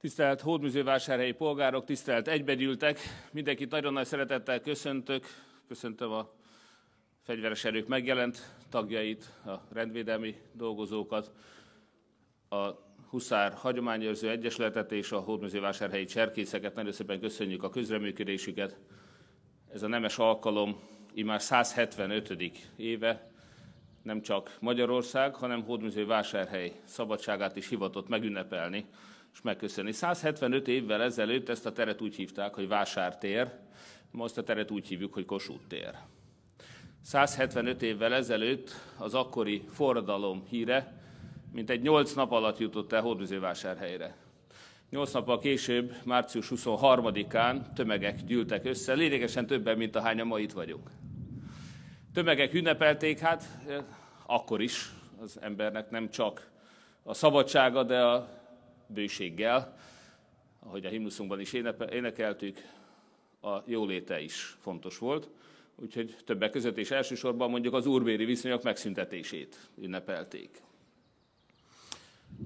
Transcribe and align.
Tisztelt 0.00 0.40
Hódműzővásárhelyi 0.40 1.32
polgárok, 1.32 1.84
tisztelt 1.84 2.28
egybegyűltek, 2.28 2.98
mindenkit 3.32 3.70
nagyon 3.70 3.92
nagy 3.92 4.06
szeretettel 4.06 4.60
köszöntök, 4.60 5.26
köszöntöm 5.68 6.10
a 6.10 6.30
fegyveres 7.22 7.64
erők 7.64 7.86
megjelent 7.86 8.54
tagjait, 8.70 9.32
a 9.46 9.54
rendvédelmi 9.72 10.36
dolgozókat, 10.52 11.32
a 12.48 12.68
Huszár 13.10 13.52
Hagyományőrző 13.52 14.30
Egyesületet 14.30 14.92
és 14.92 15.12
a 15.12 15.20
Hódműzővásárhelyi 15.20 16.04
cserkészeket. 16.04 16.74
Nagyon 16.74 16.92
szépen 16.92 17.20
köszönjük 17.20 17.62
a 17.62 17.70
közreműködésüket. 17.70 18.78
Ez 19.72 19.82
a 19.82 19.88
nemes 19.88 20.18
alkalom 20.18 20.80
immár 21.14 21.42
175. 21.42 22.42
éve, 22.76 23.30
nem 24.02 24.20
csak 24.20 24.56
Magyarország, 24.60 25.34
hanem 25.34 25.62
Hódműzővásárhely 25.62 26.80
szabadságát 26.84 27.56
is 27.56 27.68
hivatott 27.68 28.08
megünnepelni 28.08 28.86
és 29.38 29.44
megköszönni. 29.44 29.92
175 29.92 30.68
évvel 30.68 31.02
ezelőtt 31.02 31.48
ezt 31.48 31.66
a 31.66 31.72
teret 31.72 32.00
úgy 32.00 32.14
hívták, 32.14 32.54
hogy 32.54 32.68
Vásártér, 32.68 33.50
most 34.10 34.38
a 34.38 34.42
teret 34.42 34.70
úgy 34.70 34.86
hívjuk, 34.88 35.12
hogy 35.12 35.24
Kossuth 35.24 35.66
tér. 35.68 35.94
175 37.02 37.82
évvel 37.82 38.14
ezelőtt 38.14 38.70
az 38.96 39.14
akkori 39.14 39.64
forradalom 39.68 40.44
híre, 40.48 41.02
mint 41.52 41.70
egy 41.70 41.82
8 41.82 42.12
nap 42.12 42.32
alatt 42.32 42.58
jutott 42.58 42.92
el 42.92 43.02
Hódműzővásárhelyre. 43.02 44.16
8 44.90 45.12
nappal 45.12 45.38
később, 45.38 45.94
március 46.04 46.52
23-án 46.54 47.72
tömegek 47.74 48.24
gyűltek 48.24 48.64
össze, 48.64 48.92
lényegesen 48.92 49.46
többen, 49.46 49.76
mint 49.76 49.96
ahányan 49.96 50.26
ma 50.26 50.38
itt 50.38 50.52
vagyunk. 50.52 50.90
Tömegek 52.14 52.54
ünnepelték, 52.54 53.18
hát 53.18 53.44
akkor 54.26 54.62
is 54.62 54.92
az 55.20 55.38
embernek 55.40 55.90
nem 55.90 56.10
csak 56.10 56.50
a 57.02 57.14
szabadsága, 57.14 57.82
de 57.82 58.02
a 58.02 58.37
bőséggel, 58.88 59.78
ahogy 60.60 60.84
a 60.84 60.88
himnuszunkban 60.88 61.40
is 61.40 61.52
énekeltük, 61.90 62.58
a 63.40 63.62
jóléte 63.64 64.20
is 64.20 64.56
fontos 64.60 64.98
volt. 64.98 65.30
Úgyhogy 65.76 66.16
többek 66.24 66.50
között 66.50 66.78
és 66.78 66.90
elsősorban 66.90 67.50
mondjuk 67.50 67.74
az 67.74 67.86
úrbéri 67.86 68.24
viszonyok 68.24 68.62
megszüntetését 68.62 69.70
ünnepelték. 69.76 70.62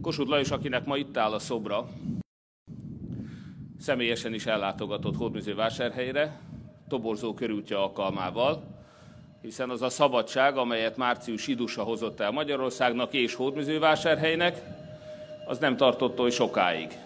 Kossuth 0.00 0.30
Lajos, 0.30 0.50
akinek 0.50 0.84
ma 0.84 0.96
itt 0.96 1.16
áll 1.16 1.32
a 1.32 1.38
szobra, 1.38 1.88
személyesen 3.78 4.34
is 4.34 4.46
ellátogatott 4.46 5.16
Hódműző 5.16 5.54
vásárhelyre, 5.54 6.40
toborzó 6.88 7.34
körútja 7.34 7.82
alkalmával, 7.82 8.80
hiszen 9.42 9.70
az 9.70 9.82
a 9.82 9.88
szabadság, 9.88 10.56
amelyet 10.56 10.96
március 10.96 11.46
idusa 11.46 11.82
hozott 11.82 12.20
el 12.20 12.30
Magyarországnak 12.30 13.12
és 13.12 13.34
Hódműzővásárhelynek, 13.34 14.81
az 15.46 15.58
nem 15.58 15.76
tartott 15.76 16.20
oly 16.20 16.30
sokáig. 16.30 16.98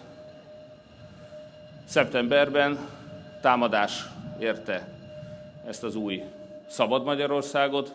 Szeptemberben 1.85 2.89
támadás 3.41 4.03
érte 4.39 4.87
ezt 5.67 5.83
az 5.83 5.95
új 5.95 6.23
szabad 6.67 7.03
Magyarországot, 7.03 7.93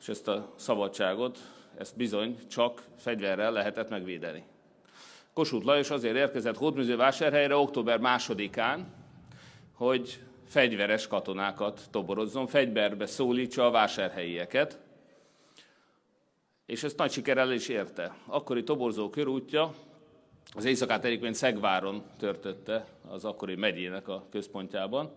és 0.00 0.08
ezt 0.08 0.28
a 0.28 0.52
szabadságot, 0.56 1.38
ezt 1.78 1.96
bizony 1.96 2.38
csak 2.48 2.82
fegyverrel 2.96 3.52
lehetett 3.52 3.88
megvédeni. 3.88 4.44
Kossuth 5.32 5.66
Lajos 5.66 5.90
azért 5.90 6.16
érkezett 6.16 6.56
Hódműző 6.56 6.96
vásárhelyre 6.96 7.56
október 7.56 7.98
másodikán, 7.98 8.86
hogy 9.72 10.18
fegyveres 10.48 11.06
katonákat 11.06 11.80
toborozzon, 11.90 12.46
fegyverbe 12.46 13.06
szólítsa 13.06 13.66
a 13.66 13.70
vásárhelyieket, 13.70 14.78
és 16.70 16.82
ezt 16.82 16.98
nagy 16.98 17.10
sikerrel 17.10 17.52
is 17.52 17.68
érte. 17.68 18.14
Akkori 18.26 18.64
toborzó 18.64 19.10
körútja 19.10 19.74
az 20.54 20.64
éjszakát 20.64 21.04
egyébként 21.04 21.34
Szegváron 21.34 22.02
törtötte, 22.18 22.86
az 23.08 23.24
akkori 23.24 23.54
megyének 23.54 24.08
a 24.08 24.26
központjában. 24.30 25.10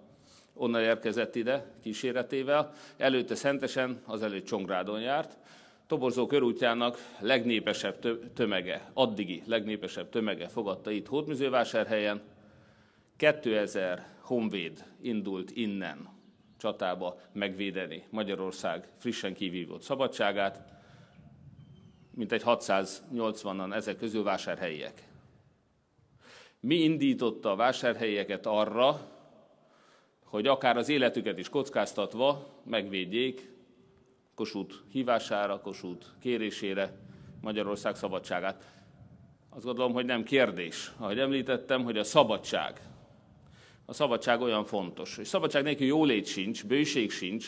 Onnan 0.53 0.81
érkezett 0.81 1.35
ide 1.35 1.71
kíséretével, 1.81 2.73
előtte 2.97 3.35
Szentesen, 3.35 4.01
azelőtt 4.05 4.45
Csongrádon 4.45 5.01
járt. 5.01 5.37
Toborzó 5.87 6.25
körútjának 6.25 6.97
legnépesebb 7.19 7.99
tömege, 8.33 8.89
addigi 8.93 9.43
legnépesebb 9.45 10.09
tömege 10.09 10.47
fogadta 10.47 10.91
itt 10.91 11.07
Hódműzővásárhelyen. 11.07 12.21
2000 13.17 14.07
honvéd 14.19 14.85
indult 15.01 15.51
innen 15.51 16.09
csatába 16.57 17.19
megvédeni 17.31 18.03
Magyarország 18.09 18.87
frissen 18.97 19.33
kivívott 19.33 19.81
szabadságát, 19.81 20.73
mint 22.15 22.31
egy 22.31 22.41
680-an 22.45 23.73
ezek 23.73 23.97
közül 23.97 24.23
vásárhelyiek. 24.23 25.07
Mi 26.59 26.75
indította 26.75 27.51
a 27.51 27.55
vásárhelyieket 27.55 28.45
arra, 28.45 29.11
hogy 30.23 30.47
akár 30.47 30.77
az 30.77 30.89
életüket 30.89 31.37
is 31.37 31.49
kockáztatva 31.49 32.47
megvédjék 32.65 33.51
Kossuth 34.35 34.75
hívására, 34.91 35.59
Kossuth 35.59 36.05
kérésére 36.19 36.97
Magyarország 37.41 37.95
szabadságát. 37.95 38.63
Azt 39.49 39.65
gondolom, 39.65 39.93
hogy 39.93 40.05
nem 40.05 40.23
kérdés. 40.23 40.91
Ahogy 40.97 41.19
említettem, 41.19 41.83
hogy 41.83 41.97
a 41.97 42.03
szabadság, 42.03 42.81
a 43.85 43.93
szabadság 43.93 44.41
olyan 44.41 44.65
fontos. 44.65 45.17
És 45.17 45.27
szabadság 45.27 45.63
nélkül 45.63 45.87
jólét 45.87 46.25
sincs, 46.25 46.65
bőség 46.65 47.11
sincs. 47.11 47.47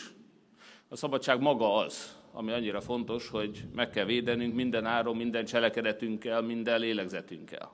A 0.88 0.96
szabadság 0.96 1.40
maga 1.40 1.74
az, 1.74 2.16
ami 2.36 2.52
annyira 2.52 2.80
fontos, 2.80 3.28
hogy 3.28 3.64
meg 3.74 3.90
kell 3.90 4.04
védenünk 4.04 4.54
minden 4.54 4.86
áron, 4.86 5.16
minden 5.16 5.44
cselekedetünkkel, 5.44 6.42
minden 6.42 6.80
lélegzetünkkel. 6.80 7.72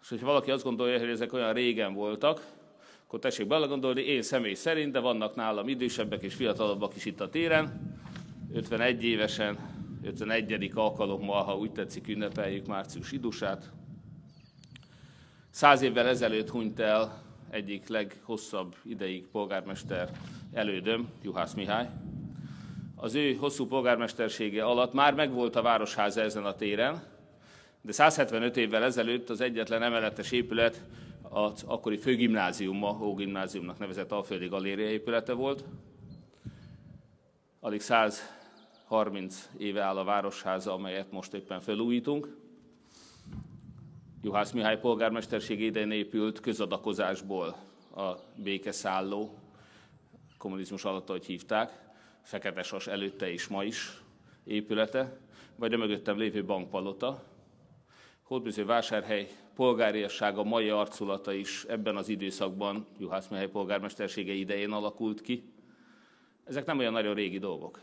És 0.00 0.08
hogyha 0.08 0.26
valaki 0.26 0.50
azt 0.50 0.64
gondolja, 0.64 0.98
hogy 0.98 1.08
ezek 1.08 1.32
olyan 1.32 1.52
régen 1.52 1.94
voltak, 1.94 2.46
akkor 3.06 3.18
tessék 3.18 3.46
belegondolni, 3.46 4.00
én 4.02 4.22
személy 4.22 4.54
szerint, 4.54 4.92
de 4.92 4.98
vannak 4.98 5.34
nálam 5.34 5.68
idősebbek 5.68 6.22
és 6.22 6.34
fiatalabbak 6.34 6.96
is 6.96 7.04
itt 7.04 7.20
a 7.20 7.28
téren, 7.28 7.96
51 8.52 9.04
évesen, 9.04 9.58
51. 10.02 10.70
alkalommal, 10.74 11.42
ha 11.42 11.56
úgy 11.56 11.72
tetszik, 11.72 12.08
ünnepeljük 12.08 12.66
március 12.66 13.12
idusát. 13.12 13.72
Száz 15.50 15.82
évvel 15.82 16.06
ezelőtt 16.06 16.50
hunyt 16.50 16.80
el 16.80 17.22
egyik 17.50 17.88
leghosszabb 17.88 18.74
ideig 18.84 19.26
polgármester 19.26 20.10
elődöm, 20.52 21.08
Juhász 21.22 21.54
Mihály. 21.54 21.90
Az 22.96 23.14
ő 23.14 23.34
hosszú 23.34 23.66
polgármestersége 23.66 24.64
alatt 24.64 24.92
már 24.92 25.14
megvolt 25.14 25.56
a 25.56 25.62
városháza 25.62 26.20
ezen 26.20 26.44
a 26.44 26.54
téren, 26.54 27.02
de 27.82 27.92
175 27.92 28.56
évvel 28.56 28.82
ezelőtt 28.82 29.30
az 29.30 29.40
egyetlen 29.40 29.82
emeletes 29.82 30.30
épület 30.30 30.84
az 31.22 31.62
akkori 31.66 31.96
főgimnázium, 31.96 32.76
ma 32.76 32.98
Ógimnáziumnak 33.02 33.78
nevezett 33.78 34.12
Alföldi 34.12 34.46
Galéria 34.46 34.88
épülete 34.88 35.32
volt. 35.32 35.64
Alig 37.60 37.80
130 37.80 39.50
éve 39.58 39.82
áll 39.82 39.96
a 39.96 40.04
városháza, 40.04 40.72
amelyet 40.72 41.10
most 41.10 41.34
éppen 41.34 41.60
felújítunk. 41.60 42.36
Juhász 44.22 44.50
Mihály 44.50 44.78
polgármesterség 44.78 45.60
idején 45.60 45.90
épült 45.90 46.40
közadakozásból 46.40 47.56
a 47.96 48.14
békeszálló, 48.36 49.39
kommunizmus 50.40 50.84
alatt, 50.84 51.08
ahogy 51.08 51.24
hívták, 51.24 51.88
Fekete 52.22 52.62
Sas 52.62 52.86
előtte 52.86 53.30
és 53.32 53.46
ma 53.46 53.64
is 53.64 54.02
épülete, 54.44 55.18
vagy 55.56 55.72
a 55.72 55.76
mögöttem 55.76 56.18
lévő 56.18 56.44
bankpalota. 56.44 57.24
Hódműző 58.22 58.64
vásárhely 58.64 59.28
polgáriassága 59.54 60.42
mai 60.42 60.68
arculata 60.68 61.32
is 61.32 61.64
ebben 61.64 61.96
az 61.96 62.08
időszakban 62.08 62.86
Juhász 62.98 63.28
Mihály 63.28 63.48
polgármestersége 63.48 64.32
idején 64.32 64.70
alakult 64.70 65.20
ki. 65.20 65.52
Ezek 66.44 66.66
nem 66.66 66.78
olyan 66.78 66.92
nagyon 66.92 67.14
régi 67.14 67.38
dolgok. 67.38 67.80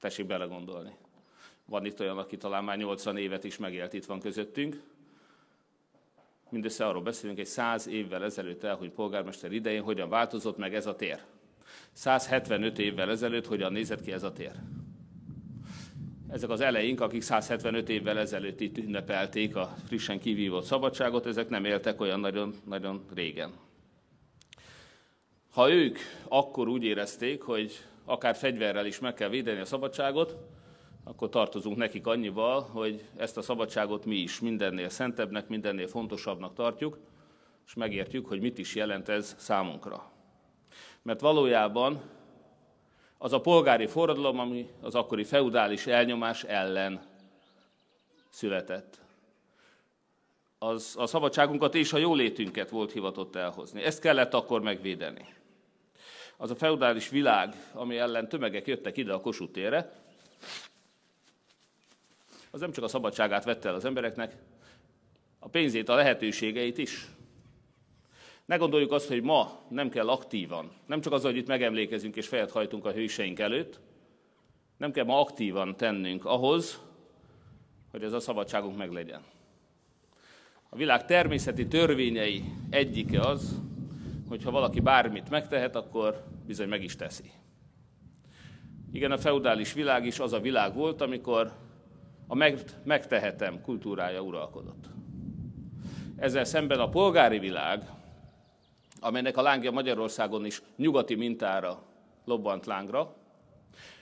Tessék 0.00 0.26
belegondolni. 0.26 0.96
Van 1.64 1.84
itt 1.84 2.00
olyan, 2.00 2.18
aki 2.18 2.36
talán 2.36 2.64
már 2.64 2.76
80 2.76 3.16
évet 3.16 3.44
is 3.44 3.56
megélt 3.56 3.92
itt 3.92 4.04
van 4.04 4.20
közöttünk, 4.20 4.82
mindössze 6.48 6.86
arról 6.86 7.02
beszélünk, 7.02 7.38
egy 7.38 7.46
száz 7.46 7.86
évvel 7.86 8.24
ezelőtt 8.24 8.62
elhunyt 8.62 8.92
polgármester 8.92 9.52
idején, 9.52 9.82
hogyan 9.82 10.08
változott 10.08 10.56
meg 10.56 10.74
ez 10.74 10.86
a 10.86 10.96
tér. 10.96 11.20
175 11.92 12.78
évvel 12.78 13.10
ezelőtt 13.10 13.46
hogyan 13.46 13.72
nézett 13.72 14.02
ki 14.02 14.12
ez 14.12 14.22
a 14.22 14.32
tér. 14.32 14.52
Ezek 16.28 16.50
az 16.50 16.60
eleink, 16.60 17.00
akik 17.00 17.22
175 17.22 17.88
évvel 17.88 18.18
ezelőtt 18.18 18.60
itt 18.60 18.78
ünnepelték 18.78 19.56
a 19.56 19.74
frissen 19.86 20.20
kivívott 20.20 20.64
szabadságot, 20.64 21.26
ezek 21.26 21.48
nem 21.48 21.64
éltek 21.64 22.00
olyan 22.00 22.20
nagyon, 22.20 22.54
nagyon 22.64 23.04
régen. 23.14 23.52
Ha 25.50 25.70
ők 25.70 25.98
akkor 26.28 26.68
úgy 26.68 26.84
érezték, 26.84 27.42
hogy 27.42 27.72
akár 28.04 28.36
fegyverrel 28.36 28.86
is 28.86 28.98
meg 28.98 29.14
kell 29.14 29.28
védeni 29.28 29.60
a 29.60 29.64
szabadságot, 29.64 30.36
akkor 31.04 31.28
tartozunk 31.28 31.76
nekik 31.76 32.06
annyival, 32.06 32.60
hogy 32.60 33.04
ezt 33.16 33.36
a 33.36 33.42
szabadságot 33.42 34.04
mi 34.04 34.16
is 34.16 34.40
mindennél 34.40 34.88
szentebbnek, 34.88 35.48
mindennél 35.48 35.86
fontosabbnak 35.86 36.54
tartjuk, 36.54 36.98
és 37.66 37.74
megértjük, 37.74 38.26
hogy 38.26 38.40
mit 38.40 38.58
is 38.58 38.74
jelent 38.74 39.08
ez 39.08 39.34
számunkra. 39.38 40.12
Mert 41.04 41.20
valójában 41.20 42.02
az 43.18 43.32
a 43.32 43.40
polgári 43.40 43.86
forradalom, 43.86 44.38
ami 44.38 44.68
az 44.80 44.94
akkori 44.94 45.24
feudális 45.24 45.86
elnyomás 45.86 46.44
ellen 46.44 47.02
született. 48.28 49.02
az 50.58 50.94
a 50.98 51.06
szabadságunkat 51.06 51.74
és 51.74 51.92
a 51.92 51.98
jólétünket 51.98 52.70
volt 52.70 52.92
hivatott 52.92 53.36
elhozni. 53.36 53.82
Ezt 53.82 54.00
kellett 54.00 54.34
akkor 54.34 54.62
megvédeni. 54.62 55.26
Az 56.36 56.50
a 56.50 56.54
feudális 56.54 57.08
világ, 57.08 57.54
ami 57.72 57.98
ellen 57.98 58.28
tömegek 58.28 58.66
jöttek 58.66 58.96
ide 58.96 59.12
a 59.12 59.20
Kossuth 59.20 59.52
térre, 59.52 59.92
az 62.50 62.60
nem 62.60 62.72
csak 62.72 62.84
a 62.84 62.88
szabadságát 62.88 63.44
vette 63.44 63.68
el 63.68 63.74
az 63.74 63.84
embereknek, 63.84 64.36
a 65.38 65.48
pénzét, 65.48 65.88
a 65.88 65.94
lehetőségeit 65.94 66.78
is. 66.78 67.06
Ne 68.44 68.56
gondoljuk 68.56 68.92
azt, 68.92 69.08
hogy 69.08 69.22
ma 69.22 69.60
nem 69.68 69.88
kell 69.88 70.08
aktívan, 70.08 70.72
nem 70.86 71.00
csak 71.00 71.12
az, 71.12 71.22
hogy 71.22 71.36
itt 71.36 71.46
megemlékezünk 71.46 72.16
és 72.16 72.28
fejet 72.28 72.50
hajtunk 72.50 72.84
a 72.84 72.92
hőseink 72.92 73.38
előtt, 73.38 73.80
nem 74.76 74.92
kell 74.92 75.04
ma 75.04 75.20
aktívan 75.20 75.76
tennünk 75.76 76.24
ahhoz, 76.24 76.80
hogy 77.90 78.02
ez 78.02 78.12
a 78.12 78.20
szabadságunk 78.20 78.76
meglegyen. 78.76 79.22
A 80.68 80.76
világ 80.76 81.04
természeti 81.04 81.66
törvényei 81.66 82.44
egyike 82.70 83.20
az, 83.20 83.60
hogy 84.28 84.42
ha 84.42 84.50
valaki 84.50 84.80
bármit 84.80 85.30
megtehet, 85.30 85.76
akkor 85.76 86.24
bizony 86.46 86.68
meg 86.68 86.82
is 86.82 86.96
teszi. 86.96 87.30
Igen, 88.92 89.10
a 89.10 89.18
feudális 89.18 89.72
világ 89.72 90.06
is 90.06 90.18
az 90.18 90.32
a 90.32 90.40
világ 90.40 90.74
volt, 90.74 91.00
amikor 91.00 91.52
a 92.26 92.34
megtehetem 92.84 93.60
kultúrája 93.60 94.20
uralkodott. 94.20 94.84
Ezzel 96.16 96.44
szemben 96.44 96.80
a 96.80 96.88
polgári 96.88 97.38
világ, 97.38 97.90
amelynek 99.04 99.36
a 99.36 99.42
lángja 99.42 99.70
Magyarországon 99.70 100.44
is 100.44 100.62
nyugati 100.76 101.14
mintára 101.14 101.82
lobbant 102.24 102.66
lángra, 102.66 103.16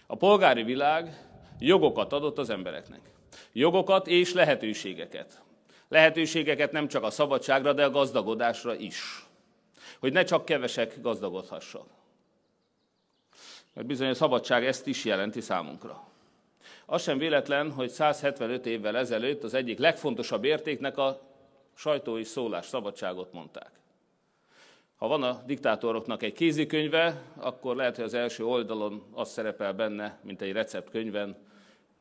a 0.06 0.16
polgári 0.16 0.62
világ 0.62 1.28
jogokat 1.58 2.12
adott 2.12 2.38
az 2.38 2.50
embereknek. 2.50 3.00
Jogokat 3.52 4.06
és 4.06 4.32
lehetőségeket. 4.32 5.42
Lehetőségeket 5.88 6.72
nem 6.72 6.88
csak 6.88 7.02
a 7.02 7.10
szabadságra, 7.10 7.72
de 7.72 7.84
a 7.84 7.90
gazdagodásra 7.90 8.74
is. 8.74 9.26
Hogy 10.00 10.12
ne 10.12 10.22
csak 10.22 10.44
kevesek 10.44 11.00
gazdagodhassak. 11.00 11.86
Mert 13.74 13.86
bizony 13.86 14.08
a 14.08 14.14
szabadság 14.14 14.66
ezt 14.66 14.86
is 14.86 15.04
jelenti 15.04 15.40
számunkra. 15.40 16.06
Az 16.86 17.02
sem 17.02 17.18
véletlen, 17.18 17.72
hogy 17.72 17.88
175 17.88 18.66
évvel 18.66 18.96
ezelőtt 18.96 19.42
az 19.42 19.54
egyik 19.54 19.78
legfontosabb 19.78 20.44
értéknek 20.44 20.98
a 20.98 21.20
sajtó 21.74 22.18
és 22.18 22.26
szólás 22.26 22.66
szabadságot 22.66 23.32
mondták. 23.32 23.81
Ha 25.02 25.08
van 25.08 25.22
a 25.22 25.42
diktátoroknak 25.46 26.22
egy 26.22 26.32
kézikönyve, 26.32 27.22
akkor 27.36 27.76
lehet, 27.76 27.96
hogy 27.96 28.04
az 28.04 28.14
első 28.14 28.44
oldalon 28.44 29.02
az 29.12 29.30
szerepel 29.30 29.72
benne, 29.72 30.18
mint 30.24 30.42
egy 30.42 30.52
receptkönyven, 30.52 31.36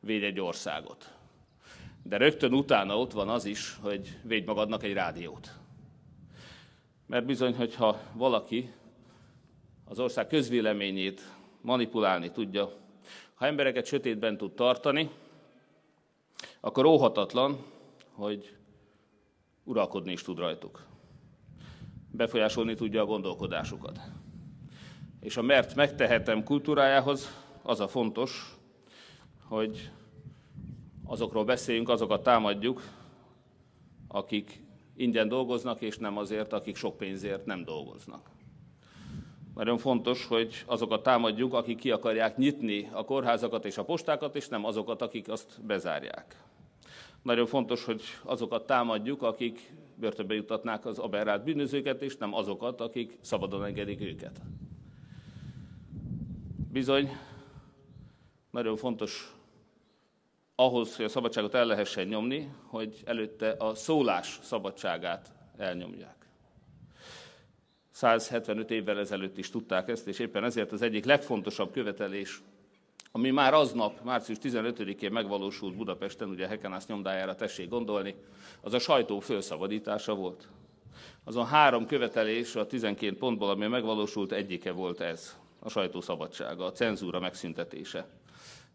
védj 0.00 0.24
egy 0.24 0.40
országot. 0.40 1.12
De 2.02 2.16
rögtön 2.16 2.52
utána 2.52 2.98
ott 2.98 3.12
van 3.12 3.28
az 3.28 3.44
is, 3.44 3.76
hogy 3.80 4.18
védj 4.22 4.46
magadnak 4.46 4.82
egy 4.82 4.92
rádiót. 4.92 5.50
Mert 7.06 7.24
bizony, 7.24 7.54
hogyha 7.54 8.00
valaki 8.12 8.72
az 9.84 9.98
ország 9.98 10.26
közvéleményét 10.26 11.22
manipulálni 11.60 12.30
tudja, 12.30 12.72
ha 13.34 13.46
embereket 13.46 13.86
sötétben 13.86 14.36
tud 14.36 14.52
tartani, 14.52 15.10
akkor 16.60 16.84
óhatatlan, 16.84 17.64
hogy 18.12 18.56
uralkodni 19.64 20.12
is 20.12 20.22
tud 20.22 20.38
rajtuk. 20.38 20.90
Befolyásolni 22.12 22.74
tudja 22.74 23.02
a 23.02 23.06
gondolkodásukat. 23.06 24.00
És 25.20 25.36
a 25.36 25.42
mert 25.42 25.74
megtehetem 25.74 26.42
kultúrájához 26.44 27.30
az 27.62 27.80
a 27.80 27.88
fontos, 27.88 28.56
hogy 29.48 29.90
azokról 31.04 31.44
beszéljünk, 31.44 31.88
azokat 31.88 32.22
támadjuk, 32.22 32.82
akik 34.08 34.62
ingyen 34.96 35.28
dolgoznak, 35.28 35.80
és 35.80 35.98
nem 35.98 36.16
azért, 36.16 36.52
akik 36.52 36.76
sok 36.76 36.96
pénzért 36.96 37.46
nem 37.46 37.64
dolgoznak. 37.64 38.30
Nagyon 39.54 39.78
fontos, 39.78 40.26
hogy 40.26 40.64
azokat 40.66 41.02
támadjuk, 41.02 41.54
akik 41.54 41.78
ki 41.78 41.90
akarják 41.90 42.36
nyitni 42.36 42.88
a 42.92 43.04
kórházakat 43.04 43.64
és 43.64 43.78
a 43.78 43.84
postákat, 43.84 44.36
és 44.36 44.48
nem 44.48 44.64
azokat, 44.64 45.02
akik 45.02 45.28
azt 45.28 45.60
bezárják. 45.64 46.42
Nagyon 47.22 47.46
fontos, 47.46 47.84
hogy 47.84 48.02
azokat 48.22 48.66
támadjuk, 48.66 49.22
akik 49.22 49.72
börtönbe 50.02 50.34
jutatnák 50.34 50.86
az 50.86 50.98
aberrált 50.98 51.44
bűnözőket, 51.44 52.02
és 52.02 52.16
nem 52.16 52.34
azokat, 52.34 52.80
akik 52.80 53.18
szabadon 53.20 53.64
engedik 53.64 54.00
őket. 54.00 54.40
Bizony, 56.72 57.10
nagyon 58.50 58.76
fontos 58.76 59.34
ahhoz, 60.54 60.96
hogy 60.96 61.04
a 61.04 61.08
szabadságot 61.08 61.54
el 61.54 61.66
lehessen 61.66 62.06
nyomni, 62.06 62.50
hogy 62.66 63.02
előtte 63.04 63.54
a 63.58 63.74
szólás 63.74 64.38
szabadságát 64.42 65.32
elnyomják. 65.56 66.26
175 67.90 68.70
évvel 68.70 68.98
ezelőtt 68.98 69.38
is 69.38 69.50
tudták 69.50 69.88
ezt, 69.88 70.06
és 70.06 70.18
éppen 70.18 70.44
ezért 70.44 70.72
az 70.72 70.82
egyik 70.82 71.04
legfontosabb 71.04 71.72
követelés, 71.72 72.42
ami 73.12 73.30
már 73.30 73.54
aznap, 73.54 74.02
március 74.04 74.38
15-én 74.42 75.12
megvalósult 75.12 75.76
Budapesten, 75.76 76.28
ugye 76.28 76.46
Hekenász 76.46 76.86
nyomdájára 76.86 77.34
tessék 77.34 77.68
gondolni, 77.68 78.14
az 78.60 78.72
a 78.72 78.78
sajtó 78.78 79.20
felszabadítása 79.20 80.14
volt. 80.14 80.48
Azon 81.24 81.46
három 81.46 81.86
követelés 81.86 82.56
a 82.56 82.66
12 82.66 83.16
pontból, 83.16 83.50
ami 83.50 83.66
megvalósult, 83.66 84.32
egyike 84.32 84.72
volt 84.72 85.00
ez, 85.00 85.38
a 85.58 85.68
sajtó 85.68 86.00
szabadsága, 86.00 86.64
a 86.64 86.72
cenzúra 86.72 87.20
megszüntetése. 87.20 88.06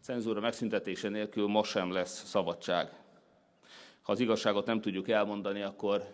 cenzúra 0.00 0.40
megszüntetése 0.40 1.08
nélkül 1.08 1.46
most 1.46 1.70
sem 1.70 1.92
lesz 1.92 2.24
szabadság. 2.24 2.92
Ha 4.02 4.12
az 4.12 4.20
igazságot 4.20 4.66
nem 4.66 4.80
tudjuk 4.80 5.08
elmondani, 5.08 5.62
akkor 5.62 6.04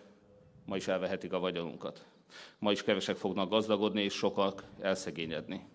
ma 0.65 0.75
is 0.75 0.87
elvehetik 0.87 1.33
a 1.33 1.39
vagyonunkat. 1.39 2.05
Ma 2.59 2.71
is 2.71 2.83
kevesek 2.83 3.15
fognak 3.15 3.49
gazdagodni, 3.49 4.01
és 4.01 4.13
sokak 4.13 4.63
elszegényedni. 4.79 5.74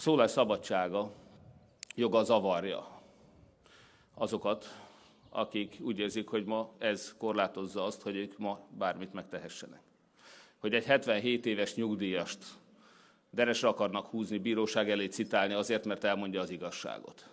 A 0.00 0.02
szólás 0.02 0.30
szabadsága 0.30 1.12
joga 1.94 2.22
zavarja 2.22 3.00
azokat, 4.14 4.66
akik 5.30 5.76
úgy 5.80 5.98
érzik, 5.98 6.28
hogy 6.28 6.44
ma 6.44 6.72
ez 6.78 7.14
korlátozza 7.18 7.84
azt, 7.84 8.02
hogy 8.02 8.16
ők 8.16 8.38
ma 8.38 8.60
bármit 8.78 9.12
megtehessenek. 9.12 9.80
Hogy 10.58 10.74
egy 10.74 10.84
77 10.84 11.46
éves 11.46 11.74
nyugdíjast 11.74 12.44
deresre 13.30 13.68
akarnak 13.68 14.06
húzni, 14.06 14.38
bíróság 14.38 14.90
elé 14.90 15.06
citálni 15.06 15.54
azért, 15.54 15.84
mert 15.84 16.04
elmondja 16.04 16.40
az 16.40 16.50
igazságot. 16.50 17.28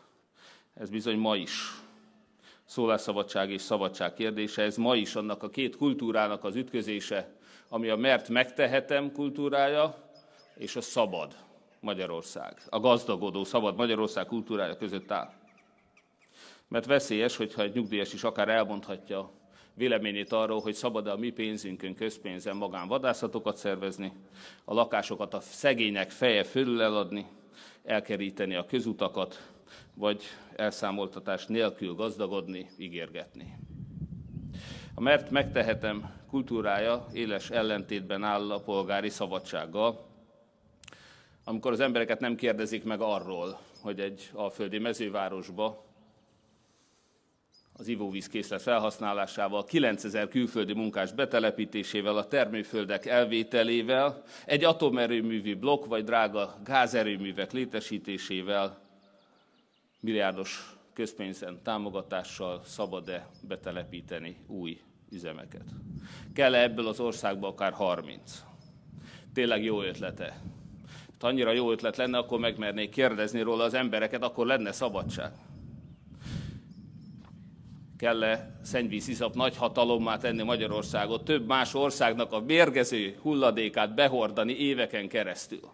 Ez 0.74 0.90
bizony 0.90 1.18
ma 1.18 1.36
is 1.36 1.52
szólásszabadság 2.66 3.52
és 3.52 3.62
szabadság 3.62 4.14
kérdése. 4.14 4.62
Ez 4.62 4.78
ma 4.78 4.96
is 4.96 5.16
annak 5.16 5.44
a 5.44 5.50
két 5.50 5.76
kultúrának 5.76 6.44
az 6.44 6.56
ütközése, 6.56 7.36
ami 7.70 7.90
a 7.90 7.96
mert 7.96 8.30
megtehetem 8.30 9.12
kultúrája, 9.12 10.12
és 10.56 10.76
a 10.76 10.82
szabad 10.82 11.46
Magyarország, 11.80 12.62
a 12.70 12.80
gazdagodó 12.80 13.44
szabad 13.44 13.76
Magyarország 13.76 14.26
kultúrája 14.26 14.78
között 14.78 15.12
áll. 15.12 15.34
Mert 16.68 16.86
veszélyes, 16.86 17.36
hogyha 17.36 17.62
egy 17.62 17.74
nyugdíjas 17.74 18.14
is 18.14 18.24
akár 18.24 18.50
elmondhatja 18.50 19.32
véleményét 19.78 20.32
arról, 20.32 20.60
hogy 20.60 20.74
szabad-e 20.74 21.12
a 21.12 21.18
mi 21.18 21.30
pénzünkön, 21.30 21.96
közpénzen 21.96 22.56
magánvadászatokat 22.56 23.58
szervezni, 23.58 24.14
a 24.66 24.74
lakásokat 24.74 25.34
a 25.34 25.40
szegények 25.40 26.12
feje 26.12 26.44
fölül 26.44 26.82
eladni, 26.82 27.26
elkeríteni 27.84 28.56
a 28.56 28.66
közutakat, 28.66 29.52
vagy 29.94 30.24
elszámoltatás 30.56 31.46
nélkül 31.46 31.94
gazdagodni, 31.94 32.70
ígérgetni. 32.78 33.58
A 34.94 35.02
mert 35.02 35.30
megtehetem 35.30 36.16
kultúrája 36.30 37.06
éles 37.14 37.50
ellentétben 37.50 38.24
áll 38.24 38.52
a 38.52 38.60
polgári 38.60 39.10
szabadsággal, 39.10 40.07
amikor 41.48 41.72
az 41.72 41.80
embereket 41.80 42.20
nem 42.20 42.36
kérdezik 42.36 42.84
meg 42.84 43.02
arról, 43.02 43.60
hogy 43.82 44.00
egy 44.00 44.30
alföldi 44.34 44.78
mezővárosba 44.78 45.86
az 47.74 47.88
ivóvízkészlet 47.88 48.62
felhasználásával, 48.62 49.64
9000 49.64 50.28
külföldi 50.28 50.74
munkás 50.74 51.12
betelepítésével, 51.12 52.18
a 52.18 52.28
termőföldek 52.28 53.06
elvételével, 53.06 54.24
egy 54.46 54.64
atomerőművi 54.64 55.54
blokk 55.54 55.86
vagy 55.86 56.04
drága 56.04 56.58
gázerőművek 56.64 57.52
létesítésével 57.52 58.80
milliárdos 60.00 60.78
közpénzen 60.94 61.60
támogatással 61.64 62.62
szabad-e 62.64 63.30
betelepíteni 63.48 64.38
új 64.48 64.82
üzemeket. 65.12 65.66
Kell-e 66.34 66.62
ebből 66.62 66.88
az 66.88 67.00
országba 67.00 67.48
akár 67.48 67.72
30? 67.74 68.44
Tényleg 69.34 69.64
jó 69.64 69.82
ötlete. 69.82 70.42
Annyira 71.20 71.52
jó 71.52 71.72
ötlet 71.72 71.98
lenne, 71.98 72.18
akkor 72.18 72.40
megmernék 72.40 72.90
kérdezni 72.90 73.42
róla 73.42 73.64
az 73.64 73.74
embereket, 73.74 74.24
akkor 74.24 74.46
lenne 74.46 74.72
szabadság. 74.72 75.32
Kell-e 77.98 78.60
szennyvíziszap 78.64 79.36
nagy 79.36 79.58
hatalommá 79.58 80.18
tenni 80.18 80.44
Magyarországot, 80.44 81.26
több 81.26 81.48
más 81.48 81.74
országnak 81.74 82.32
a 82.32 82.40
mérgező 82.40 83.18
hulladékát 83.22 83.96
behordani 83.96 84.54
éveken 84.54 85.08
keresztül? 85.08 85.70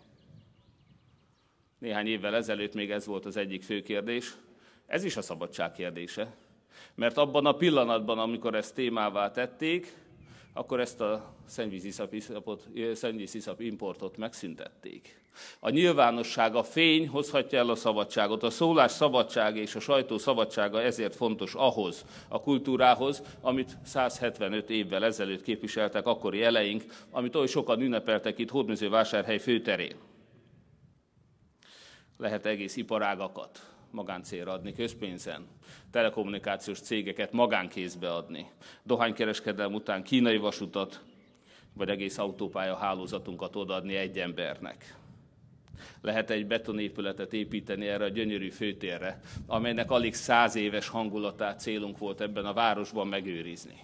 Néhány 1.79 2.07
évvel 2.07 2.35
ezelőtt 2.35 2.73
még 2.73 2.91
ez 2.91 3.05
volt 3.05 3.25
az 3.25 3.38
egyik 3.38 3.63
fő 3.63 3.81
kérdés. 3.81 4.33
Ez 4.85 5.03
is 5.03 5.17
a 5.17 5.21
szabadság 5.21 5.71
kérdése. 5.71 6.35
Mert 6.95 7.17
abban 7.17 7.45
a 7.45 7.53
pillanatban, 7.53 8.19
amikor 8.19 8.55
ezt 8.55 8.75
témává 8.75 9.31
tették, 9.31 9.95
akkor 10.53 10.79
ezt 10.79 11.01
a 11.01 11.35
szennyvíziszap 12.93 13.62
importot 13.62 14.17
megszüntették. 14.17 15.22
A 15.59 15.69
nyilvánosság, 15.69 16.55
a 16.55 16.63
fény 16.63 17.07
hozhatja 17.07 17.59
el 17.59 17.69
a 17.69 17.75
szabadságot. 17.75 18.43
A 18.43 18.49
szólás 18.49 18.91
szabadsága 18.91 19.59
és 19.59 19.75
a 19.75 19.79
sajtó 19.79 20.17
szabadsága 20.17 20.81
ezért 20.81 21.15
fontos 21.15 21.53
ahhoz, 21.53 22.05
a 22.27 22.41
kultúrához, 22.41 23.21
amit 23.41 23.77
175 23.83 24.69
évvel 24.69 25.05
ezelőtt 25.05 25.41
képviseltek 25.41 26.05
akkori 26.05 26.43
eleink, 26.43 26.83
amit 27.11 27.35
oly 27.35 27.47
sokan 27.47 27.81
ünnepeltek 27.81 28.39
itt 28.39 28.49
Hódműzővásárhely 28.49 29.39
főterén. 29.39 29.95
Lehet 32.17 32.45
egész 32.45 32.75
iparágakat 32.75 33.73
magáncélra 33.91 34.51
adni 34.51 34.73
közpénzen, 34.73 35.47
telekommunikációs 35.91 36.79
cégeket 36.79 37.31
magánkézbe 37.31 38.13
adni, 38.13 38.49
dohánykereskedelm 38.83 39.73
után 39.73 40.03
kínai 40.03 40.37
vasutat, 40.37 41.03
vagy 41.73 41.89
egész 41.89 42.17
autópálya 42.17 42.75
hálózatunkat 42.75 43.55
odaadni 43.55 43.95
egy 43.95 44.19
embernek. 44.19 44.95
Lehet 46.01 46.29
egy 46.29 46.47
betonépületet 46.47 47.33
építeni 47.33 47.87
erre 47.87 48.03
a 48.03 48.09
gyönyörű 48.09 48.49
főtérre, 48.49 49.19
amelynek 49.47 49.91
alig 49.91 50.13
száz 50.13 50.55
éves 50.55 50.87
hangulatát 50.87 51.59
célunk 51.59 51.97
volt 51.97 52.21
ebben 52.21 52.45
a 52.45 52.53
városban 52.53 53.07
megőrizni. 53.07 53.79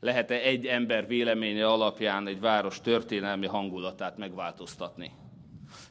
Lehet-e 0.00 0.34
egy 0.34 0.66
ember 0.66 1.06
véleménye 1.06 1.66
alapján 1.66 2.26
egy 2.26 2.40
város 2.40 2.80
történelmi 2.80 3.46
hangulatát 3.46 4.16
megváltoztatni? 4.16 5.12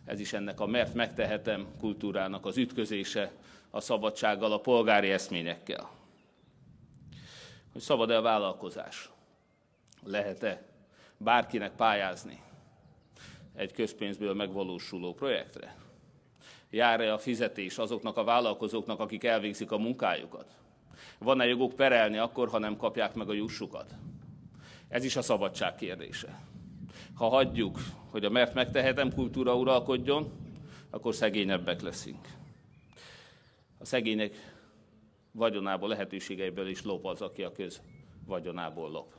Ez 0.06 0.20
is 0.20 0.34
ennek 0.34 0.60
a 0.60 0.66
mert 0.66 0.94
megtehetem 0.94 1.68
kultúrának 1.80 2.46
az 2.46 2.58
ütközése 2.58 3.32
a 3.70 3.80
szabadsággal, 3.80 4.52
a 4.52 4.60
polgári 4.60 5.12
eszményekkel. 5.12 5.90
Hogy 7.72 7.82
szabad-e 7.82 8.18
a 8.18 8.22
vállalkozás? 8.22 9.10
Lehet-e 10.04 10.66
bárkinek 11.18 11.72
pályázni 11.72 12.44
egy 13.56 13.74
közpénzből 13.74 14.34
megvalósuló 14.34 15.14
projektre? 15.14 15.76
Jár-e 16.70 17.14
a 17.14 17.18
fizetés 17.18 17.78
azoknak 17.78 18.18
a 18.18 18.24
vállalkozóknak, 18.24 19.00
akik 19.00 19.24
elvégzik 19.24 19.72
a 19.72 19.78
munkájukat? 19.78 20.56
Van-e 21.18 21.46
joguk 21.46 21.74
perelni 21.74 22.18
akkor, 22.18 22.50
ha 22.50 22.60
nem 22.60 22.78
kapják 22.78 23.14
meg 23.14 23.30
a 23.30 23.34
jussukat? 23.34 23.94
Ez 24.88 25.04
is 25.04 25.16
a 25.16 25.22
szabadság 25.22 25.76
kérdése. 25.76 26.40
Ha 27.16 27.28
hagyjuk, 27.28 27.80
hogy 28.12 28.26
a 28.26 28.30
mert 28.30 28.54
megtehetem 28.54 29.14
kultúra 29.14 29.56
uralkodjon, 29.56 30.32
akkor 30.90 31.16
szegényebbek 31.16 31.82
leszünk. 31.82 32.28
A 33.78 33.86
szegények 33.86 34.34
vagyonából, 35.32 35.90
lehetőségeiből 35.90 36.68
is 36.68 36.84
lop 36.84 37.06
az, 37.06 37.22
aki 37.22 37.44
a 37.44 37.52
köz 37.52 37.82
vagyonából 38.26 38.92
lop. 38.92 39.14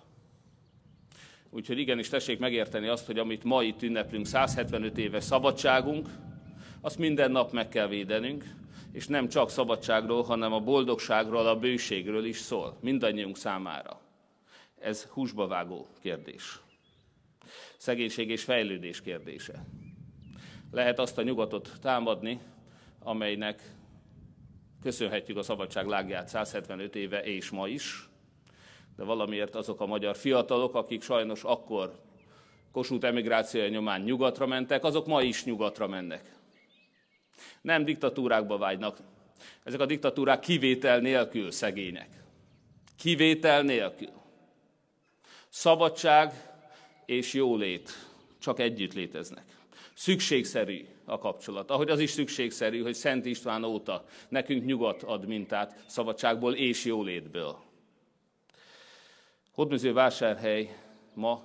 Úgyhogy 1.57 1.79
igenis 1.79 2.09
tessék 2.09 2.39
megérteni 2.39 2.87
azt, 2.87 3.07
hogy 3.07 3.19
amit 3.19 3.45
ma 3.45 3.63
itt 3.63 3.83
ünneplünk, 3.83 4.27
175 4.27 4.99
éves 4.99 5.25
szabadságunk, 5.25 6.09
azt 6.81 6.99
minden 6.99 7.31
nap 7.31 7.53
meg 7.53 7.69
kell 7.69 7.89
védenünk, 7.89 8.45
és 8.93 9.07
nem 9.07 9.29
csak 9.29 9.51
szabadságról, 9.51 10.23
hanem 10.23 10.53
a 10.53 10.61
boldogságról, 10.61 11.47
a 11.47 11.59
bőségről 11.59 12.25
is 12.25 12.37
szól, 12.37 12.79
mindannyiunk 12.81 13.37
számára. 13.37 14.01
Ez 14.79 15.05
húsba 15.05 15.47
vágó 15.47 15.87
kérdés 16.03 16.61
szegénység 17.77 18.31
és 18.31 18.45
fejlődés 18.45 19.01
kérdése. 19.01 19.65
Lehet 20.71 20.99
azt 20.99 21.19
a 21.19 21.23
nyugatot 21.23 21.73
támadni, 21.81 22.41
amelynek 22.99 23.63
köszönhetjük 24.83 25.37
a 25.37 25.43
szabadság 25.43 25.87
lágját 25.87 26.29
175 26.29 26.97
éve 26.97 27.23
és 27.23 27.51
ma 27.51 27.69
is, 27.69 28.09
de 28.97 29.05
valamiért 29.05 29.55
azok 29.55 29.81
a 29.81 29.87
magyar 29.87 30.17
fiatalok, 30.17 30.75
akik 30.75 31.03
sajnos 31.03 31.45
akkor 31.45 32.05
Kossuth 32.73 33.07
emigrációja 33.07 33.69
nyomán 33.69 34.01
nyugatra 34.01 34.47
mentek, 34.47 34.85
azok 34.85 35.07
ma 35.07 35.23
is 35.23 35.45
nyugatra 35.45 35.87
mennek. 35.87 36.37
Nem 37.61 37.85
diktatúrákba 37.85 38.59
vágynak. 38.59 38.99
Ezek 39.65 39.81
a 39.81 39.87
diktatúrák 39.87 40.41
kivétel 40.41 40.99
nélkül 40.99 41.51
szegények. 41.51 42.09
Kivétel 42.99 43.63
nélkül. 43.63 44.13
Szabadság 45.49 46.33
és 47.07 47.33
jólét 47.33 47.91
csak 48.39 48.59
együtt 48.59 48.95
léteznek. 48.95 49.45
Szükségszerű 49.95 50.87
a 51.05 51.19
kapcsolat. 51.19 51.71
Ahogy 51.71 51.91
az 51.91 51.99
is 51.99 52.11
szükségszerű, 52.11 52.83
hogy 52.83 52.95
Szent 52.95 53.27
István 53.27 53.65
óta 53.65 54.05
nekünk 54.29 54.65
nyugat 54.65 55.03
ad 55.03 55.27
mintát 55.27 55.85
szabadságból 55.87 56.55
és 56.55 56.85
jólétből. 56.85 57.66
Hódműző 59.57 59.93
vásárhely 59.93 60.77
ma 61.15 61.45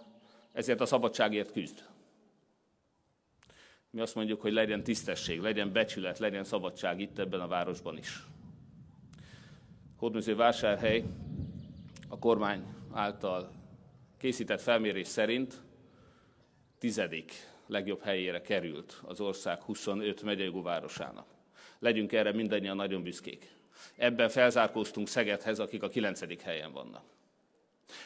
ezért 0.51 0.81
a 0.81 0.85
szabadságért 0.85 1.51
küzd. 1.51 1.83
Mi 3.89 4.01
azt 4.01 4.15
mondjuk, 4.15 4.41
hogy 4.41 4.53
legyen 4.53 4.83
tisztesség, 4.83 5.39
legyen 5.39 5.71
becsület, 5.71 6.19
legyen 6.19 6.43
szabadság 6.43 6.99
itt 6.99 7.19
ebben 7.19 7.39
a 7.39 7.47
városban 7.47 7.97
is. 7.97 8.23
Hódműző 9.95 10.35
vásárhely 10.35 11.03
a 12.09 12.19
kormány 12.19 12.65
által 12.93 13.51
készített 14.17 14.61
felmérés 14.61 15.07
szerint 15.07 15.61
tizedik 16.79 17.33
legjobb 17.67 18.01
helyére 18.01 18.41
került 18.41 19.01
az 19.03 19.19
ország 19.21 19.61
25 19.61 20.21
megyei 20.21 20.51
városának. 20.63 21.27
Legyünk 21.79 22.11
erre 22.11 22.31
mindannyian 22.31 22.75
nagyon 22.75 23.03
büszkék. 23.03 23.55
Ebben 23.95 24.29
felzárkóztunk 24.29 25.07
Szegedhez, 25.07 25.59
akik 25.59 25.83
a 25.83 25.89
kilencedik 25.89 26.41
helyen 26.41 26.71
vannak. 26.71 27.19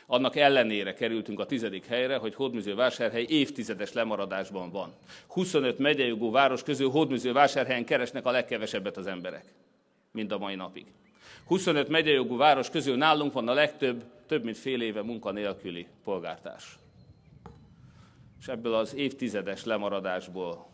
Annak 0.08 0.36
ellenére 0.36 0.94
kerültünk 0.94 1.40
a 1.40 1.46
tizedik 1.46 1.86
helyre, 1.86 2.18
hogy 2.18 2.36
Hódműző-vásárhely 2.36 3.26
évtizedes 3.30 3.94
lemaradásban 3.94 4.72
van. 4.72 4.94
25 5.28 5.78
megyei 5.78 6.18
város 6.20 6.64
közül 6.64 6.90
Hódműző-vásárhelyen 6.90 7.86
keresnek 7.86 8.26
a 8.26 8.32
legkevesebbet 8.32 8.98
az 8.98 9.08
emberek, 9.08 9.46
mint 10.12 10.32
a 10.32 10.38
mai 10.38 10.56
napig. 10.56 10.86
25 11.46 11.88
megyejogú 11.88 12.38
város 12.38 12.70
közül 12.70 12.96
nálunk 12.96 13.34
van 13.34 13.48
a 13.48 13.54
legtöbb, 13.54 14.04
több 14.28 14.44
mint 14.44 14.58
fél 14.58 14.82
éve 14.82 15.02
munkanélküli 15.02 15.88
polgártárs. 16.04 16.78
És 18.40 18.48
ebből 18.48 18.74
az 18.74 18.96
évtizedes 18.96 19.64
lemaradásból, 19.64 20.68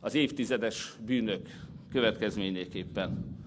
az 0.00 0.14
évtizedes 0.14 0.92
bűnök 1.06 1.48
következményéképpen, 1.92 3.42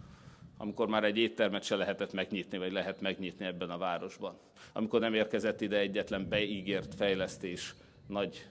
amikor 0.57 0.87
már 0.87 1.03
egy 1.03 1.17
éttermet 1.17 1.63
se 1.63 1.75
lehetett 1.75 2.13
megnyitni, 2.13 2.57
vagy 2.57 2.71
lehet 2.71 3.01
megnyitni 3.01 3.45
ebben 3.45 3.69
a 3.69 3.77
városban, 3.77 4.37
amikor 4.73 4.99
nem 4.99 5.13
érkezett 5.13 5.61
ide 5.61 5.77
egyetlen 5.77 6.29
beígért 6.29 6.95
fejlesztés, 6.95 7.75
nagy 8.07 8.47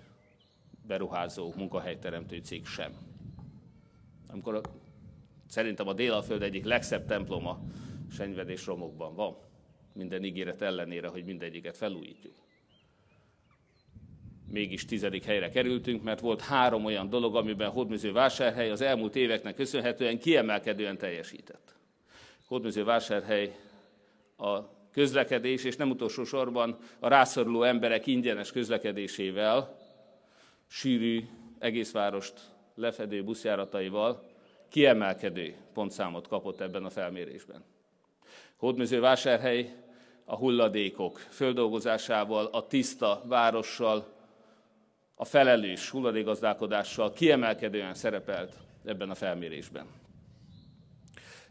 beruházó, 0.87 1.53
munkahelyteremtő 1.57 2.39
cég 2.39 2.67
sem. 2.67 2.93
Amikor 4.29 4.55
a, 4.55 4.61
szerintem 5.49 5.89
a 5.89 5.93
Délaföld 5.93 6.43
egyik 6.43 6.65
legszebb 6.65 7.07
temploma 7.07 7.61
senyvedés 8.11 8.67
romokban 8.67 9.15
van. 9.15 9.37
Minden 9.93 10.25
ígéret 10.25 10.63
ellenére, 10.63 11.09
hogy 11.09 11.25
mindegyiket 11.25 11.77
felújítjuk. 11.77 12.35
Mégis 14.49 14.85
tizedik 14.85 15.25
helyre 15.25 15.51
kerültünk, 15.51 16.03
mert 16.03 16.21
volt 16.21 16.41
három 16.41 16.85
olyan 16.85 17.09
dolog, 17.09 17.37
amiben 17.37 17.71
Hódműző 17.71 18.13
vásárhely 18.13 18.71
az 18.71 18.81
elmúlt 18.81 19.17
éveknek 19.17 19.55
köszönhetően 19.55 20.19
kiemelkedően 20.19 20.99
teljesített. 20.99 21.76
Hódműző 22.47 22.85
vásárhely 22.85 23.57
a 24.37 24.59
közlekedés, 24.93 25.65
és 25.65 25.77
nem 25.77 25.91
utolsó 25.91 26.25
sorban 26.25 26.79
a 26.99 27.09
rászoruló 27.09 27.63
emberek 27.63 28.07
ingyenes 28.07 28.53
közlekedésével, 28.53 29.79
sűrű, 30.67 31.29
egész 31.59 31.93
várost 31.93 32.41
lefedő 32.75 33.25
buszjárataival 33.25 34.23
kiemelkedő 34.69 35.55
pontszámot 35.73 36.29
kapott 36.29 36.61
ebben 36.61 36.85
a 36.85 36.91
felmérésben. 36.91 37.65
Hódműzővásárhely 38.57 39.75
a 40.25 40.37
hulladékok 40.37 41.19
földolgozásával, 41.19 42.47
a 42.47 42.67
tiszta 42.67 43.23
várossal, 43.25 44.07
a 45.15 45.25
felelős 45.25 45.91
hulladékgazdálkodással 45.91 47.13
kiemelkedően 47.13 47.95
szerepelt 47.95 48.55
ebben 48.85 49.11
a 49.11 49.15
felmérésben. 49.15 50.06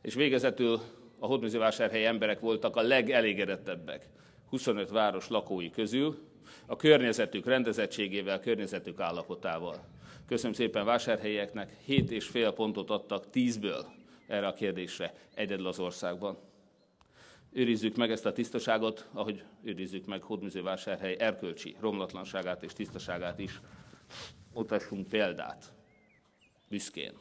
És 0.06 0.14
végezetül 0.14 0.80
a 1.20 1.26
Hódműzővásárhely 1.26 2.06
emberek 2.06 2.40
voltak 2.40 2.76
a 2.76 2.82
legelégedettebbek 2.82 4.10
25 4.50 4.90
város 4.90 5.28
lakói 5.28 5.70
közül, 5.70 6.18
a 6.66 6.76
környezetük 6.76 7.46
rendezettségével, 7.46 8.40
környezetük 8.40 9.00
állapotával. 9.00 9.88
Köszönöm 10.28 10.54
szépen 10.54 10.86
vásárhelyeknek, 10.86 11.78
7,5 11.88 12.52
pontot 12.56 12.90
adtak 12.90 13.26
10-ből 13.34 13.86
erre 14.28 14.48
a 14.48 14.54
kérdésre 14.54 15.14
egyedül 15.34 15.68
az 15.68 15.80
országban 15.80 16.38
őrizzük 17.52 17.96
meg 17.96 18.12
ezt 18.12 18.26
a 18.26 18.32
tisztaságot, 18.32 19.10
ahogy 19.14 19.44
őrizzük 19.64 20.06
meg 20.06 20.22
Hódműzővásárhely 20.22 21.16
erkölcsi 21.20 21.76
romlatlanságát 21.80 22.64
és 22.64 22.74
tisztaságát 22.74 23.40
is. 23.40 23.62
Mutassunk 24.54 25.08
példát, 25.08 25.74
büszkén, 26.70 27.14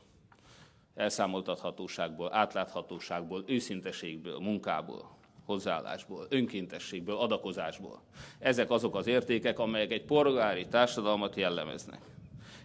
elszámoltathatóságból, 0.95 2.35
átláthatóságból, 2.35 3.45
őszinteségből, 3.47 4.39
munkából. 4.39 5.13
hozzáállásból, 5.45 6.27
önkéntességből, 6.29 7.17
adakozásból. 7.17 8.03
Ezek 8.39 8.71
azok 8.71 8.97
az 8.97 9.07
értékek, 9.07 9.59
amelyek 9.59 9.93
egy 9.93 10.05
polgári 10.05 10.67
társadalmat 10.69 11.37
jellemeznek. 11.37 12.01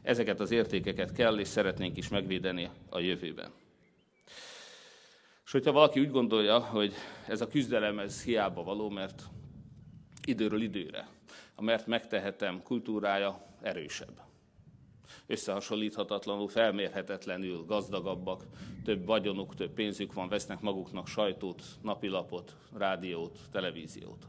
Ezeket 0.02 0.40
az 0.40 0.52
értékeket 0.52 1.12
kell 1.12 1.40
és 1.40 1.48
szeretnénk 1.48 1.98
is 1.98 2.08
megvédeni 2.08 2.70
a 2.90 3.00
jövőben. 3.00 3.52
És 5.46 5.52
hogyha 5.52 5.72
valaki 5.72 6.00
úgy 6.00 6.12
gondolja, 6.12 6.60
hogy 6.60 6.94
ez 7.28 7.42
a 7.42 7.48
küzdelem 7.48 8.00
ez 8.00 8.24
hiába 8.24 8.64
való, 8.64 8.90
mert 8.90 9.24
időről 10.26 10.62
időre, 10.62 11.08
a 11.56 11.62
mert 11.62 11.88
megtehetem 11.88 12.64
kultúrája 12.64 13.46
erősebb. 13.62 14.29
Összehasonlíthatatlanul, 15.28 16.48
felmérhetetlenül 16.48 17.66
gazdagabbak, 17.66 18.44
több 18.84 19.06
vagyonuk, 19.06 19.56
több 19.56 19.72
pénzük 19.72 20.14
van, 20.14 20.30
vesznek 20.30 20.62
maguknak 20.62 21.08
sajtót, 21.08 21.64
napilapot, 21.82 22.56
rádiót, 22.78 23.40
televíziót. 23.52 24.26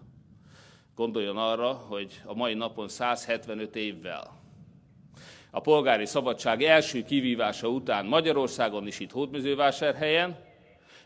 Gondoljon 0.95 1.37
arra, 1.37 1.73
hogy 1.73 2.23
a 2.25 2.35
mai 2.35 2.55
napon 2.55 2.89
175 2.89 3.77
évvel 3.77 4.41
a 5.51 5.61
polgári 5.61 6.07
szabadság 6.07 6.63
első 6.63 7.05
kivívása 7.05 7.69
után 7.69 8.07
Magyarországon 8.07 8.87
is 8.87 9.01
itt 9.01 9.11
Hódmezővásárhelyen, 9.11 10.39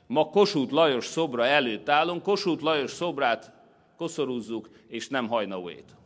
ma 0.07 0.25
Kossuth 0.25 0.73
Lajos 0.73 1.05
szobra 1.05 1.47
előtt 1.47 1.89
állunk, 1.89 2.23
Kossuth 2.23 2.63
Lajos 2.63 2.91
szobrát 2.91 3.53
koszorúzzuk, 3.97 4.71
és 4.89 5.09
nem 5.09 5.29
hajnauét. 5.29 5.97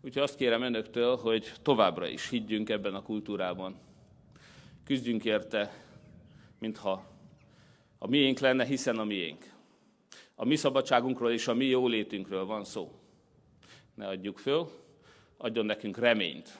Úgyhogy 0.00 0.22
azt 0.22 0.36
kérem 0.36 0.62
önöktől, 0.62 1.16
hogy 1.16 1.52
továbbra 1.62 2.06
is 2.06 2.28
higgyünk 2.28 2.68
ebben 2.68 2.94
a 2.94 3.02
kultúrában. 3.02 3.76
Küzdjünk 4.84 5.24
érte, 5.24 5.72
mintha 6.58 7.04
a 7.98 8.06
miénk 8.06 8.38
lenne, 8.38 8.64
hiszen 8.64 8.98
a 8.98 9.04
miénk. 9.04 9.52
A 10.34 10.44
mi 10.44 10.56
szabadságunkról 10.56 11.30
és 11.30 11.48
a 11.48 11.54
mi 11.54 11.64
jólétünkről 11.64 12.44
van 12.44 12.64
szó. 12.64 12.92
Ne 13.94 14.06
adjuk 14.06 14.38
föl, 14.38 14.70
adjon 15.36 15.66
nekünk 15.66 15.98
reményt, 15.98 16.58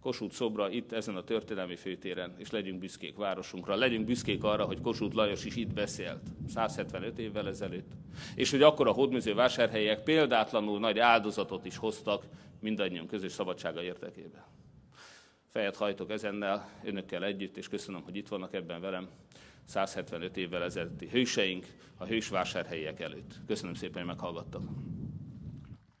Kossuth 0.00 0.34
szobra 0.34 0.70
itt 0.70 0.92
ezen 0.92 1.16
a 1.16 1.24
történelmi 1.24 1.76
főtéren, 1.76 2.34
és 2.38 2.50
legyünk 2.50 2.78
büszkék 2.78 3.16
városunkra. 3.16 3.76
Legyünk 3.76 4.06
büszkék 4.06 4.44
arra, 4.44 4.64
hogy 4.64 4.80
Kossuth 4.80 5.14
Lajos 5.14 5.44
is 5.44 5.56
itt 5.56 5.72
beszélt 5.72 6.20
175 6.48 7.18
évvel 7.18 7.48
ezelőtt, 7.48 7.92
és 8.34 8.50
hogy 8.50 8.62
akkor 8.62 8.88
a 8.88 8.92
hódműző 8.92 9.34
vásárhelyek 9.34 10.02
példátlanul 10.02 10.78
nagy 10.78 10.98
áldozatot 10.98 11.64
is 11.64 11.76
hoztak 11.76 12.24
mindannyian 12.60 13.06
közös 13.06 13.32
szabadsága 13.32 13.82
érdekében. 13.82 14.44
Fejet 15.46 15.76
hajtok 15.76 16.10
ezennel, 16.10 16.70
önökkel 16.84 17.24
együtt, 17.24 17.56
és 17.56 17.68
köszönöm, 17.68 18.02
hogy 18.02 18.16
itt 18.16 18.28
vannak 18.28 18.54
ebben 18.54 18.80
velem. 18.80 19.08
175 19.64 20.36
évvel 20.36 20.62
ezelőtti 20.62 21.08
hőseink 21.08 21.66
a 21.96 22.04
hős 22.04 22.28
vásárhelyek 22.28 23.00
előtt. 23.00 23.34
Köszönöm 23.46 23.74
szépen, 23.74 23.96
hogy 23.96 24.06
meghallgattak. 24.06 24.62